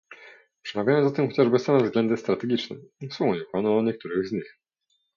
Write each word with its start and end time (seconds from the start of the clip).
Przemawiają 0.61 1.09
za 1.09 1.15
tym 1.15 1.27
chociażby 1.27 1.59
same 1.59 1.83
względy 1.83 2.17
strategiczne- 2.17 2.77
wspomniał 3.11 3.43
Pan 3.51 3.65
o 3.65 3.81
niektórych 3.81 4.27
z 4.27 4.31
nich 4.31 4.57